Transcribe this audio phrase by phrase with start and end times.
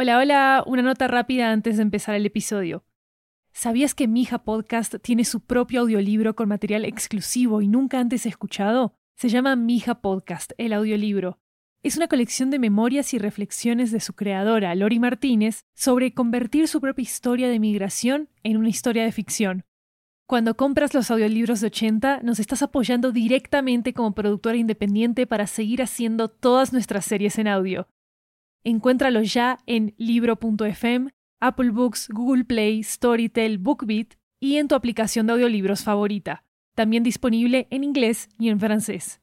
[0.00, 2.84] Hola, hola, una nota rápida antes de empezar el episodio.
[3.52, 8.94] ¿Sabías que Mija Podcast tiene su propio audiolibro con material exclusivo y nunca antes escuchado?
[9.16, 11.40] Se llama Mija Podcast, el audiolibro.
[11.82, 16.80] Es una colección de memorias y reflexiones de su creadora, Lori Martínez, sobre convertir su
[16.80, 19.64] propia historia de migración en una historia de ficción.
[20.28, 25.82] Cuando compras los audiolibros de 80, nos estás apoyando directamente como productora independiente para seguir
[25.82, 27.88] haciendo todas nuestras series en audio.
[28.68, 31.08] Encuéntralo ya en libro.fm,
[31.40, 34.08] Apple Books, Google Play, Storytel, BookBeat
[34.40, 36.44] y en tu aplicación de audiolibros favorita.
[36.74, 39.22] También disponible en inglés y en francés.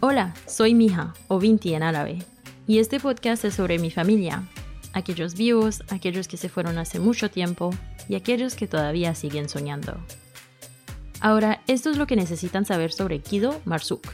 [0.00, 2.20] Hola, soy Mija, o Vinti en árabe,
[2.68, 4.44] y este podcast es sobre mi familia,
[4.92, 7.74] aquellos vivos, aquellos que se fueron hace mucho tiempo
[8.08, 9.96] y aquellos que todavía siguen soñando.
[11.18, 14.06] Ahora, esto es lo que necesitan saber sobre Guido Marsuk.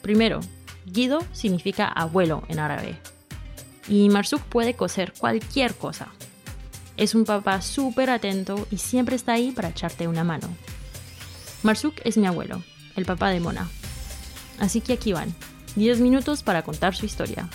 [0.00, 0.40] Primero,
[0.86, 2.96] Guido significa abuelo en árabe,
[3.86, 6.08] y Marsuk puede coser cualquier cosa.
[6.96, 10.48] Es un papá súper atento y siempre está ahí para echarte una mano.
[11.62, 12.62] Marsuk es mi abuelo,
[12.96, 13.68] el papá de Mona,
[14.58, 15.34] Así que aquí van,
[15.76, 17.48] 10 minutos para contar su historia.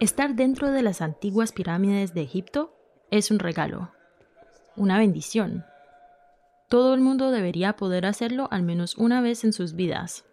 [0.00, 2.74] Estar dentro de las antiguas pirámides de Egipto
[3.10, 3.92] es un regalo,
[4.74, 5.64] una bendición.
[6.72, 10.24] Todo el mundo debería poder hacerlo al menos una vez en sus vidas.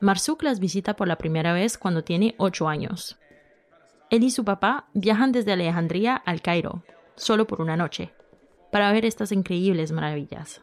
[0.00, 3.18] Marsuk las visita por la primera vez cuando tiene 8 años.
[4.08, 6.84] Él y su papá viajan desde Alejandría al Cairo,
[7.16, 8.14] solo por una noche,
[8.72, 10.62] para ver estas increíbles maravillas.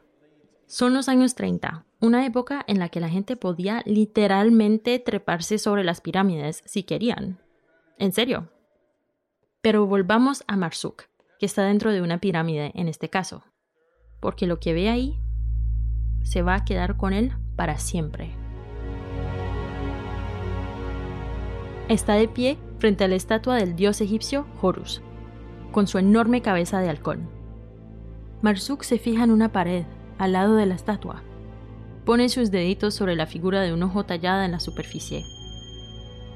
[0.66, 5.84] Son los años 30, una época en la que la gente podía literalmente treparse sobre
[5.84, 7.38] las pirámides si querían.
[8.00, 8.50] En serio.
[9.62, 11.04] Pero volvamos a Marsuk,
[11.38, 13.44] que está dentro de una pirámide en este caso,
[14.22, 15.20] porque lo que ve ahí
[16.24, 18.32] se va a quedar con él para siempre.
[21.90, 25.02] Está de pie frente a la estatua del dios egipcio Horus,
[25.74, 27.28] con su enorme cabeza de halcón.
[28.42, 29.84] Marsuk se fija en una pared
[30.18, 31.22] al lado de la estatua.
[32.06, 35.26] Pone sus deditos sobre la figura de un ojo tallada en la superficie.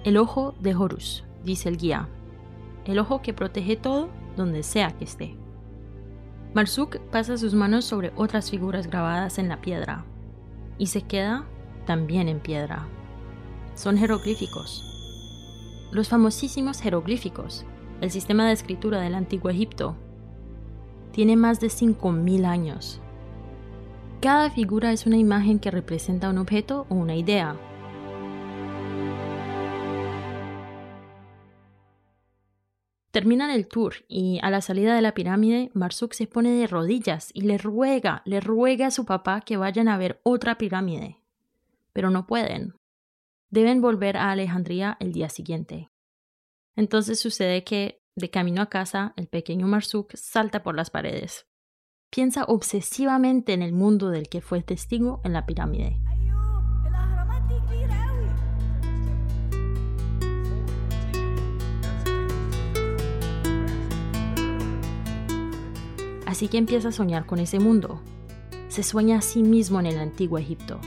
[0.03, 2.09] El ojo de Horus, dice el guía.
[2.85, 5.35] El ojo que protege todo donde sea que esté.
[6.55, 10.05] Marsuk pasa sus manos sobre otras figuras grabadas en la piedra
[10.77, 11.43] y se queda
[11.85, 12.87] también en piedra.
[13.73, 14.81] Son jeroglíficos,
[15.91, 17.65] los famosísimos jeroglíficos,
[17.99, 19.97] el sistema de escritura del antiguo Egipto.
[21.11, 23.01] Tiene más de 5.000 años.
[24.21, 27.57] Cada figura es una imagen que representa un objeto o una idea.
[33.15, 37.29] Terminan el tour y a la salida de la pirámide, Marsuk se pone de rodillas
[37.33, 41.21] y le ruega, le ruega a su papá que vayan a ver otra pirámide.
[41.93, 42.73] Pero no pueden
[43.49, 45.89] deben volver a Alejandría el día siguiente.
[46.75, 51.47] Entonces sucede que, de camino a casa, el pequeño Marsuk salta por las paredes.
[52.09, 56.01] Piensa obsesivamente en el mundo del que fue testigo en la pirámide.
[66.35, 68.01] Así que empieza a soñar con ese mundo.
[68.67, 70.81] Se sueña a sí mismo en el antiguo Egipto,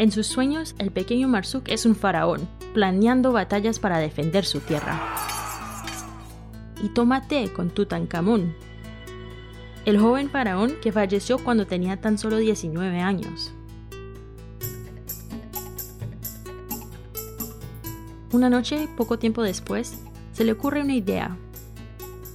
[0.00, 4.98] en sus sueños, el pequeño Marsuk es un faraón, planeando batallas para defender su tierra.
[6.82, 8.56] Y toma té con Tutankamón,
[9.84, 13.52] el joven faraón que falleció cuando tenía tan solo 19 años.
[18.32, 20.00] Una noche, poco tiempo después,
[20.32, 21.36] se le ocurre una idea.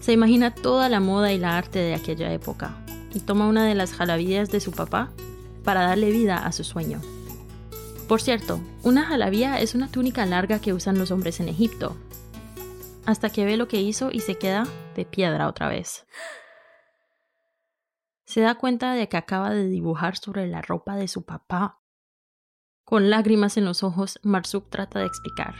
[0.05, 2.77] Se imagina toda la moda y la arte de aquella época
[3.11, 5.09] y toma una de las jalabillas de su papá
[5.63, 7.01] para darle vida a su sueño.
[8.07, 11.97] Por cierto, una jalabía es una túnica larga que usan los hombres en Egipto.
[13.07, 16.05] Hasta que ve lo que hizo y se queda de piedra otra vez.
[18.25, 21.81] se da cuenta de que acaba de dibujar sobre la ropa de su papá.
[22.83, 25.55] Con lágrimas en los ojos, Marsuk trata de explicar.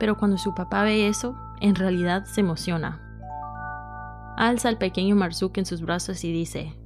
[0.00, 3.00] Pero cuando su papá ve eso, en realidad se emociona.
[4.36, 6.78] Alza al pequeño Marsuk en sus brazos y dice: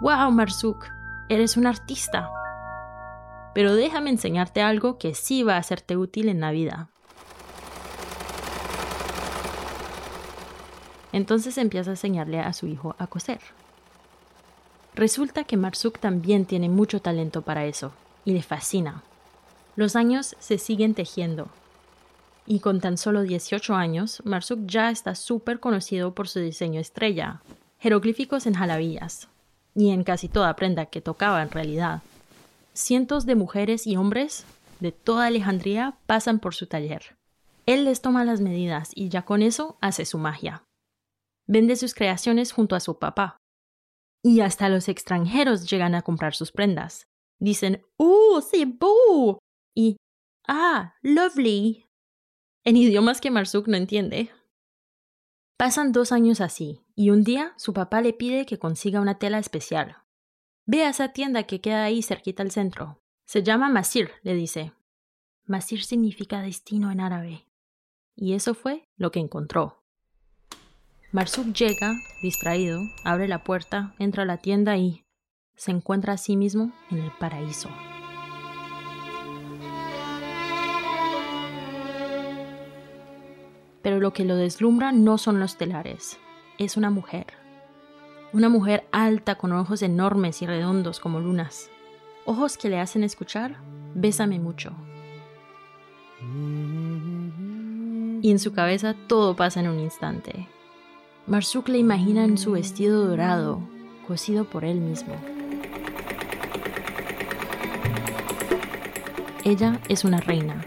[0.00, 0.84] ¡Wow, Marsuk!
[1.28, 2.30] Eres un artista.
[3.54, 6.90] Pero déjame enseñarte algo que sí va a hacerte útil en la vida.
[11.12, 13.40] Entonces empieza a enseñarle a su hijo a coser.
[14.94, 17.92] Resulta que Marsuk también tiene mucho talento para eso,
[18.26, 19.02] y le fascina.
[19.76, 21.48] Los años se siguen tejiendo.
[22.46, 27.42] Y con tan solo 18 años, Marsuk ya está súper conocido por su diseño estrella,
[27.78, 29.28] jeroglíficos en jalabillas,
[29.74, 32.02] y en casi toda prenda que tocaba en realidad.
[32.72, 34.44] Cientos de mujeres y hombres
[34.80, 37.16] de toda Alejandría pasan por su taller.
[37.66, 40.62] Él les toma las medidas y ya con eso hace su magia.
[41.46, 43.36] Vende sus creaciones junto a su papá.
[44.22, 47.06] Y hasta los extranjeros llegan a comprar sus prendas.
[47.38, 48.40] Dicen, ¡Uh,
[48.78, 49.38] boo!
[49.76, 49.98] Y,
[50.48, 51.86] ¡Ah, lovely!
[52.64, 54.30] En idiomas que Marsuk no entiende.
[55.58, 59.38] Pasan dos años así, y un día su papá le pide que consiga una tela
[59.38, 59.98] especial.
[60.64, 63.02] Ve a esa tienda que queda ahí cerquita al centro.
[63.26, 64.72] Se llama Masir, le dice.
[65.44, 67.46] Masir significa destino en árabe.
[68.14, 69.82] Y eso fue lo que encontró.
[71.12, 71.92] Marsuk llega,
[72.22, 75.04] distraído, abre la puerta, entra a la tienda y
[75.54, 77.68] se encuentra a sí mismo en el paraíso.
[83.86, 86.18] Pero lo que lo deslumbra no son los telares,
[86.58, 87.26] es una mujer.
[88.32, 91.70] Una mujer alta con ojos enormes y redondos como lunas.
[92.24, 93.58] Ojos que le hacen escuchar,
[93.94, 94.72] bésame mucho.
[98.22, 100.48] Y en su cabeza todo pasa en un instante.
[101.28, 103.60] Marsuk le imagina en su vestido dorado,
[104.08, 105.14] cosido por él mismo.
[109.44, 110.66] Ella es una reina,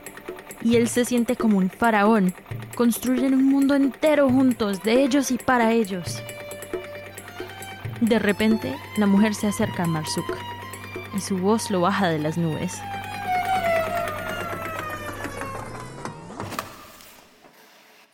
[0.61, 2.33] y él se siente como un faraón.
[2.79, 6.23] Construyen un mundo entero juntos, de ellos y para ellos.
[7.99, 10.25] De repente, la mujer se acerca a Marsuk,
[11.13, 12.81] y su voz lo baja de las nubes.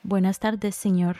[0.01, 1.17] Buenas tardes, señor.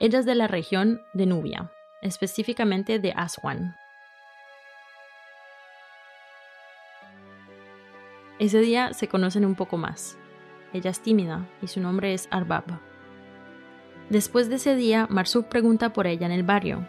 [0.00, 1.72] Ella es de la región de Nubia,
[2.02, 3.74] específicamente de Aswan.
[8.38, 10.18] Ese día se conocen un poco más.
[10.72, 12.64] Ella es tímida y su nombre es Arbab.
[14.10, 16.86] Después de ese día, Marsuk pregunta por ella en el barrio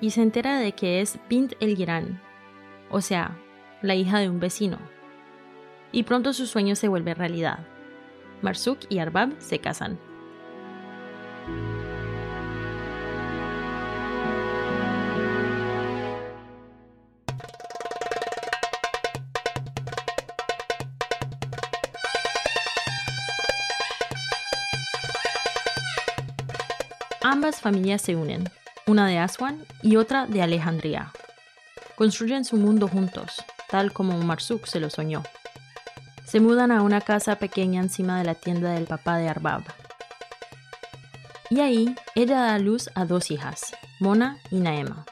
[0.00, 2.20] y se entera de que es Bint el Giran,
[2.90, 3.38] o sea,
[3.80, 4.78] la hija de un vecino.
[5.92, 7.60] Y pronto su sueño se vuelve realidad.
[8.42, 9.98] Marsuk y Arbab se casan.
[27.28, 28.48] Ambas familias se unen,
[28.86, 31.10] una de Aswan y otra de Alejandría.
[31.96, 35.24] Construyen su mundo juntos, tal como Marsuk se lo soñó.
[36.24, 39.64] Se mudan a una casa pequeña encima de la tienda del papá de Arbab.
[41.50, 45.04] Y ahí ella da a luz a dos hijas, Mona y Naema.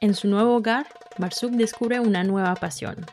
[0.00, 3.06] En su nuevo hogar, Marsuk descubre una nueva pasión.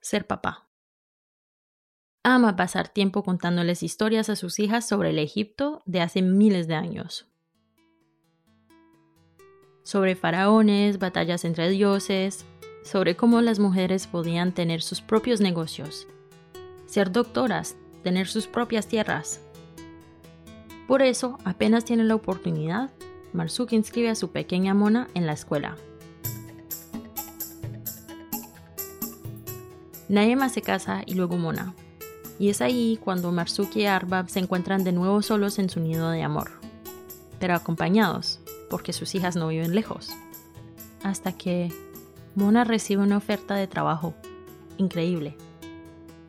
[0.00, 0.65] Ser papá
[2.34, 6.74] ama pasar tiempo contándoles historias a sus hijas sobre el Egipto de hace miles de
[6.74, 7.28] años.
[9.84, 12.44] Sobre faraones, batallas entre dioses,
[12.82, 16.08] sobre cómo las mujeres podían tener sus propios negocios,
[16.86, 19.40] ser doctoras, tener sus propias tierras.
[20.88, 22.90] Por eso, apenas tiene la oportunidad,
[23.34, 25.76] Marsuk inscribe a su pequeña mona en la escuela.
[30.08, 31.74] Naema se casa y luego Mona,
[32.38, 36.10] y es ahí cuando Marzuki y Arbab se encuentran de nuevo solos en su nido
[36.10, 36.50] de amor,
[37.38, 40.10] pero acompañados, porque sus hijas no viven lejos.
[41.02, 41.72] Hasta que
[42.34, 44.14] Mona recibe una oferta de trabajo
[44.76, 45.36] increíble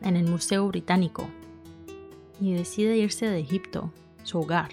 [0.00, 1.28] en el Museo Británico
[2.40, 4.70] y decide irse de Egipto, su hogar.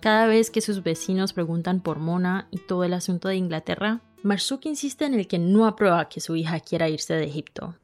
[0.00, 4.66] Cada vez que sus vecinos preguntan por Mona y todo el asunto de Inglaterra, Marsuk
[4.66, 7.74] insiste en el que no aprueba que su hija quiera irse de Egipto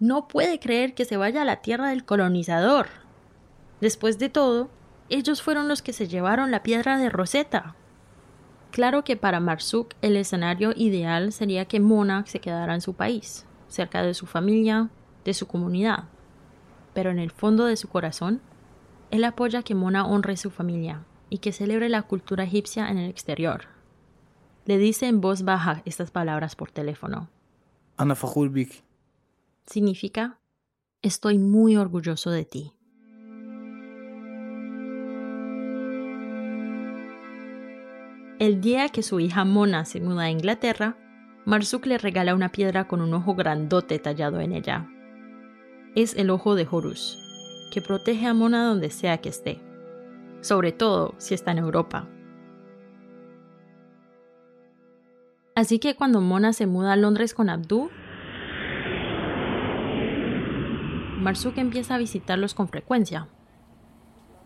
[0.00, 2.86] no puede creer que se vaya a la tierra del colonizador.
[3.80, 4.70] Después de todo,
[5.08, 7.74] ellos fueron los que se llevaron la piedra de Rosetta.
[8.70, 13.46] Claro que para Marsuk el escenario ideal sería que Mona se quedara en su país,
[13.68, 14.90] cerca de su familia,
[15.24, 16.04] de su comunidad.
[16.94, 18.40] Pero en el fondo de su corazón,
[19.10, 23.10] él apoya que Mona honre su familia y que celebre la cultura egipcia en el
[23.10, 23.66] exterior.
[24.66, 27.28] Le dice en voz baja estas palabras por teléfono.
[27.96, 28.14] Ana
[28.50, 28.87] Bik.
[29.68, 30.40] Significa,
[31.02, 32.72] estoy muy orgulloso de ti.
[38.38, 40.96] El día que su hija Mona se muda a Inglaterra,
[41.44, 44.88] Marsuk le regala una piedra con un ojo grandote tallado en ella.
[45.94, 47.18] Es el ojo de Horus,
[47.70, 49.60] que protege a Mona donde sea que esté,
[50.40, 52.08] sobre todo si está en Europa.
[55.54, 57.90] Así que cuando Mona se muda a Londres con Abdú,
[61.28, 63.28] Marsuk empieza a visitarlos con frecuencia.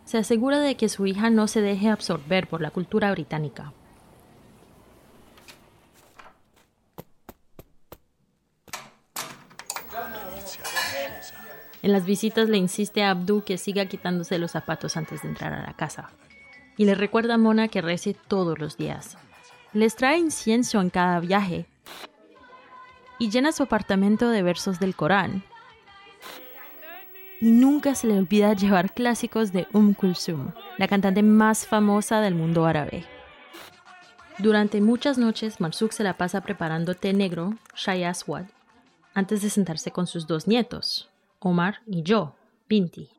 [0.03, 3.71] Se asegura de que su hija no se deje absorber por la cultura británica.
[11.81, 15.53] En las visitas le insiste a Abdu que siga quitándose los zapatos antes de entrar
[15.53, 16.09] a la casa.
[16.75, 19.17] Y le recuerda a Mona que rece todos los días.
[19.71, 21.65] Les trae incienso en cada viaje.
[23.19, 25.45] Y llena su apartamento de versos del Corán.
[27.43, 32.35] Y nunca se le olvida llevar clásicos de Um Kulsum, la cantante más famosa del
[32.35, 33.03] mundo árabe.
[34.39, 38.45] Durante muchas noches, Marsuk se la pasa preparando té negro, Shai Aswad,
[39.13, 41.09] antes de sentarse con sus dos nietos,
[41.39, 42.33] Omar y yo,
[42.67, 43.09] Pinti,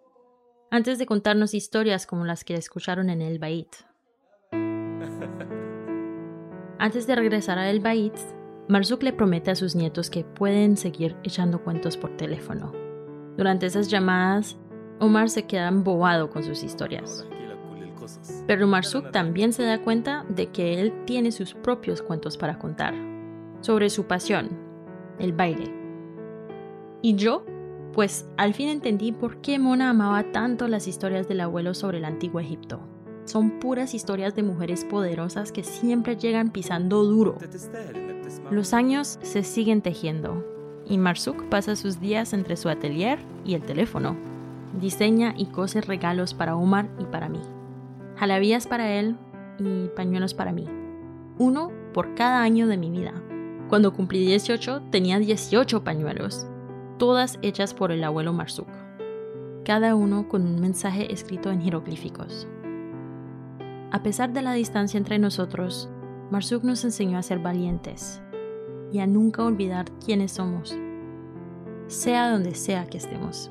[0.71, 3.69] antes de contarnos historias como las que escucharon en El Bait.
[6.79, 8.17] Antes de regresar a El Bait,
[8.69, 12.84] Marzuk le promete a sus nietos que pueden seguir echando cuentos por teléfono.
[13.37, 14.57] Durante esas llamadas,
[15.01, 17.27] Omar se queda embobado con sus historias.
[18.47, 22.95] Pero Marzuk también se da cuenta de que él tiene sus propios cuentos para contar,
[23.61, 24.51] sobre su pasión,
[25.19, 25.73] el baile.
[27.03, 27.45] Y yo
[27.95, 32.05] pues al fin entendí por qué Mona amaba tanto las historias del abuelo sobre el
[32.05, 32.81] antiguo Egipto.
[33.25, 37.39] Son puras historias de mujeres poderosas que siempre llegan pisando duro.
[38.51, 40.45] Los años se siguen tejiendo
[40.87, 44.17] y Marsuk pasa sus días entre su atelier y el teléfono.
[44.81, 47.41] Diseña y cose regalos para Omar y para mí.
[48.17, 49.17] Jalabías para él
[49.59, 50.67] y pañuelos para mí.
[51.39, 53.13] Uno por cada año de mi vida.
[53.69, 56.47] Cuando cumplí 18 tenía 18 pañuelos
[56.99, 58.69] todas hechas por el abuelo Marsuk,
[59.65, 62.47] cada uno con un mensaje escrito en jeroglíficos.
[63.91, 65.89] A pesar de la distancia entre nosotros,
[66.31, 68.23] Marsuk nos enseñó a ser valientes
[68.95, 70.73] y a nunca olvidar quiénes somos,
[71.89, 73.51] sea donde sea que estemos.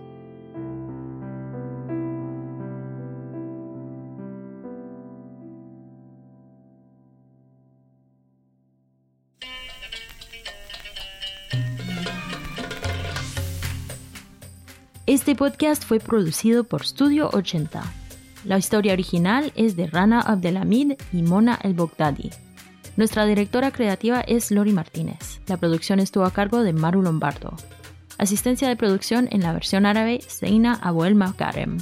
[15.06, 17.84] Este podcast fue producido por Studio 80.
[18.46, 22.30] La historia original es de Rana Abdelhamid y Mona El Bogdadi.
[22.96, 25.33] Nuestra directora creativa es Lori Martínez.
[25.48, 27.54] La producción estuvo a cargo de Maru Lombardo.
[28.18, 31.80] Asistencia de producción en la versión árabe, Seina Abuel Makarem.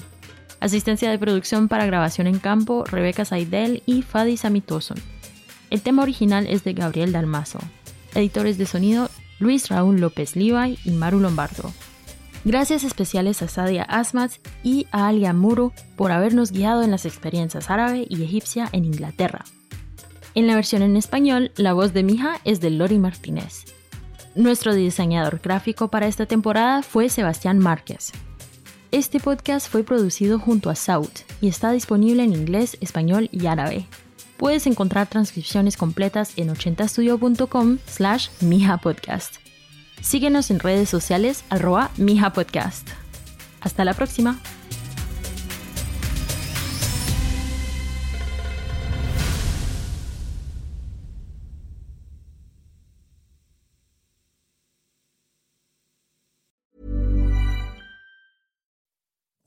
[0.59, 4.97] Asistencia de producción para grabación en campo, Rebeca Saidel y Fadi Samitoson.
[5.69, 7.59] El tema original es de Gabriel Dalmazo.
[8.15, 11.71] Editores de sonido, Luis Raúl López Levi y Maru Lombardo.
[12.43, 14.31] Gracias especiales a Sadia Asmat
[14.63, 19.45] y a Alia Muro por habernos guiado en las experiencias árabe y egipcia en Inglaterra.
[20.33, 23.65] En la versión en español, la voz de Mija es de Lori Martínez.
[24.33, 28.13] Nuestro diseñador gráfico para esta temporada fue Sebastián Márquez.
[28.91, 31.11] Este podcast fue producido junto a Saut
[31.41, 33.87] y está disponible en inglés, español y árabe.
[34.37, 39.35] Puedes encontrar transcripciones completas en 80studio.com slash Mija Podcast.
[40.01, 42.87] Síguenos en redes sociales arroba Mija Podcast.
[43.59, 44.39] Hasta la próxima.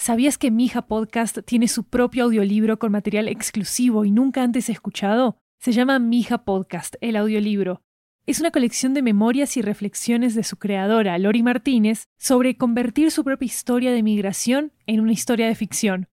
[0.00, 5.36] ¿Sabías que Mija Podcast tiene su propio audiolibro con material exclusivo y nunca antes escuchado?
[5.58, 7.82] Se llama Mija Podcast, el audiolibro.
[8.24, 13.24] es una colección de memorias y reflexiones de su creadora, Lori Martínez, sobre convertir su
[13.24, 16.08] propia historia de migración en una historia de ficción.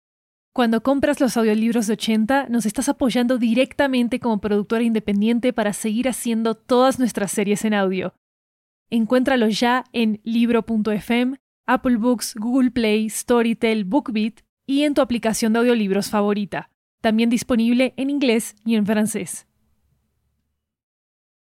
[0.54, 6.08] Cuando compras los audiolibros de 80, nos estás apoyando directamente como productora independiente para seguir
[6.08, 8.14] haciendo todas nuestras series en audio.
[8.90, 15.60] Encuéntralos ya en libro.fm, Apple Books, Google Play, Storytel, BookBeat y en tu aplicación de
[15.60, 16.70] audiolibros favorita.
[17.02, 19.48] También disponible en inglés y en francés.